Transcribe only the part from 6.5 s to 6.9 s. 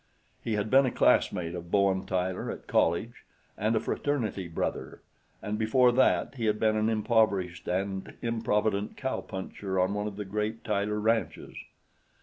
been an